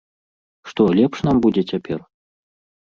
[0.71, 1.99] Што, лепш нам будзе цяпер?